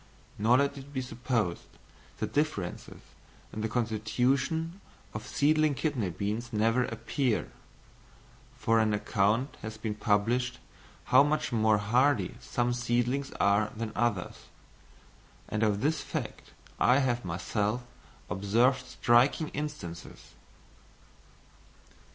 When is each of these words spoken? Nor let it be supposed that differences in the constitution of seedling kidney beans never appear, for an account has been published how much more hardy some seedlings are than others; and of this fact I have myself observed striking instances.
Nor 0.39 0.57
let 0.57 0.79
it 0.79 0.91
be 0.91 0.99
supposed 1.03 1.67
that 2.17 2.33
differences 2.33 3.01
in 3.53 3.61
the 3.61 3.69
constitution 3.69 4.81
of 5.13 5.27
seedling 5.27 5.75
kidney 5.75 6.09
beans 6.09 6.51
never 6.51 6.85
appear, 6.85 7.51
for 8.57 8.79
an 8.79 8.95
account 8.95 9.57
has 9.61 9.77
been 9.77 9.93
published 9.93 10.57
how 11.13 11.21
much 11.21 11.51
more 11.51 11.77
hardy 11.77 12.33
some 12.39 12.73
seedlings 12.73 13.29
are 13.33 13.71
than 13.77 13.91
others; 13.95 14.47
and 15.47 15.61
of 15.61 15.81
this 15.81 16.01
fact 16.01 16.53
I 16.79 16.97
have 16.97 17.23
myself 17.23 17.83
observed 18.27 18.87
striking 18.87 19.49
instances. 19.49 20.33